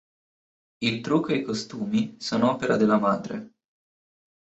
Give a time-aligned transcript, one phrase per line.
[0.79, 3.51] Il trucco e i costumi sono opera della madre.